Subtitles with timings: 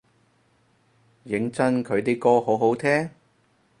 [1.27, 3.11] 認真佢啲歌好好聽？